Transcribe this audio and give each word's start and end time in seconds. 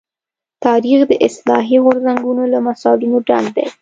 تاریخ 0.65 0.99
د 1.07 1.13
اصلاحي 1.27 1.77
غورځنګونو 1.83 2.43
له 2.53 2.59
مثالونو 2.67 3.17
ډک 3.27 3.45
دی. 3.55 3.65